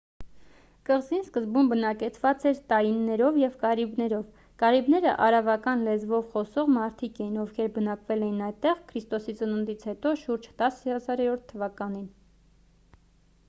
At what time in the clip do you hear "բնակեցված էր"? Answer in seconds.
1.73-2.61